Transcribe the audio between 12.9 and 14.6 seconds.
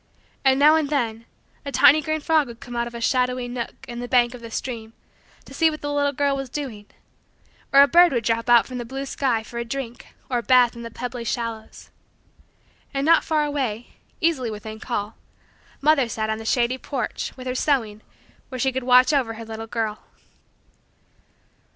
And not far away easily